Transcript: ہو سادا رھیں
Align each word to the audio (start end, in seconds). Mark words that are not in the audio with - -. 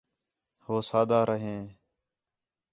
ہو 0.65 0.75
سادا 0.89 1.19
رھیں 1.29 1.63